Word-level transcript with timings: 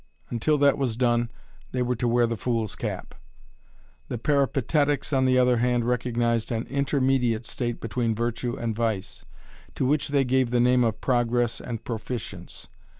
Until 0.31 0.57
that 0.57 0.79
was 0.79 0.97
done 0.97 1.29
they 1.73 1.83
were 1.83 1.95
to 1.97 2.07
wear 2.07 2.25
the 2.25 2.35
fool's 2.35 2.75
cap. 2.75 3.13
The 4.07 4.17
Peripatetics, 4.17 5.13
on 5.13 5.25
the 5.25 5.37
other 5.37 5.57
hand, 5.57 5.85
recognized 5.85 6.51
an 6.51 6.65
intermediate 6.69 7.45
state 7.45 7.79
between 7.79 8.15
virtue 8.15 8.55
and 8.55 8.75
vice, 8.75 9.25
to 9.75 9.85
which 9.85 10.07
they 10.07 10.23
gave 10.23 10.49
the 10.49 10.59
name 10.59 10.83
of 10.83 11.01
progress 11.01 11.61
and 11.61 11.83
proficience. 11.83 12.67